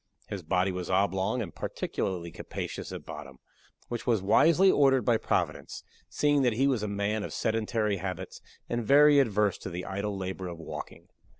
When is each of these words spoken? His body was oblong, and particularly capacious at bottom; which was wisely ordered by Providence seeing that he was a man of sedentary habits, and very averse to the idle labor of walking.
His 0.29 0.41
body 0.41 0.71
was 0.71 0.89
oblong, 0.89 1.43
and 1.43 1.53
particularly 1.53 2.31
capacious 2.31 2.91
at 2.91 3.05
bottom; 3.05 3.37
which 3.87 4.07
was 4.07 4.19
wisely 4.23 4.71
ordered 4.71 5.05
by 5.05 5.17
Providence 5.17 5.83
seeing 6.09 6.41
that 6.41 6.53
he 6.53 6.65
was 6.65 6.81
a 6.81 6.87
man 6.87 7.21
of 7.21 7.33
sedentary 7.33 7.97
habits, 7.97 8.41
and 8.67 8.83
very 8.83 9.19
averse 9.19 9.59
to 9.59 9.69
the 9.69 9.85
idle 9.85 10.17
labor 10.17 10.47
of 10.47 10.57
walking. 10.57 11.09